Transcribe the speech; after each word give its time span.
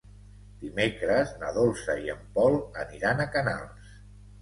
Dimecres 0.63 1.35
na 1.45 1.53
Dolça 1.59 1.99
i 2.07 2.11
en 2.17 2.27
Pol 2.41 2.61
aniran 2.89 3.27
a 3.29 3.33
Canals. 3.39 3.97